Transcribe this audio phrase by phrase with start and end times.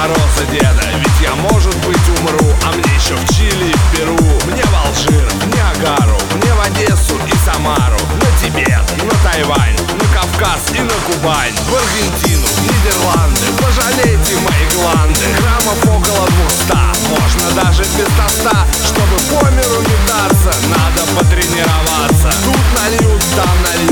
[0.00, 0.82] Мороза деда.
[0.96, 4.16] Ведь я, может быть, умру А мне еще в Чили, в Перу.
[4.46, 8.00] Мне в Алжир, в Ниагару Мне в Одессу и Самару.
[8.16, 11.52] На Тибет, на Тайвань На Кавказ и на Кубань.
[11.68, 15.26] В Аргентину, в Нидерланды Пожалейте мои гланды.
[15.36, 16.80] Граммов около двухста
[17.10, 18.56] Можно даже без тоста.
[18.82, 22.32] Чтобы по миру метаться Надо потренироваться.
[22.42, 23.89] Тут нальют, там нальют.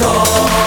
[0.00, 0.61] No.